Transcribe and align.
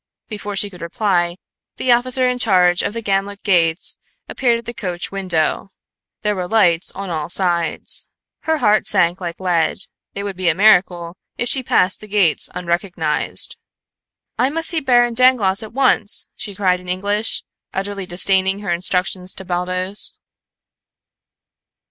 Before 0.29 0.55
she 0.55 0.71
could 0.71 0.81
reply 0.81 1.37
the 1.77 1.91
officer 1.91 2.27
in 2.27 2.39
charge 2.39 2.81
of 2.81 2.93
the 2.93 3.03
Ganlook 3.03 3.43
gates 3.43 3.99
appeared 4.27 4.57
at 4.57 4.65
the 4.65 4.73
coach 4.73 5.11
window. 5.11 5.71
There 6.23 6.35
were 6.35 6.47
lights 6.47 6.91
on 6.93 7.11
all 7.11 7.29
sides. 7.29 8.09
Her 8.39 8.57
heart 8.57 8.87
sank 8.87 9.21
like 9.21 9.39
lead. 9.39 9.77
It 10.15 10.23
would 10.23 10.35
be 10.35 10.49
a 10.49 10.55
miracle 10.55 11.17
if 11.37 11.49
she 11.49 11.61
passed 11.61 11.99
the 12.01 12.07
gates 12.07 12.49
unrecognized. 12.55 13.57
"I 14.39 14.49
must 14.49 14.69
see 14.69 14.79
Baron 14.79 15.13
Dangloss 15.13 15.61
at 15.61 15.71
once," 15.71 16.27
she 16.35 16.55
cried 16.55 16.79
in 16.79 16.89
English, 16.89 17.43
utterly 17.71 18.07
disdaining 18.07 18.61
her 18.61 18.71
instructions 18.71 19.35
to 19.35 19.45
Baldos. 19.45 20.17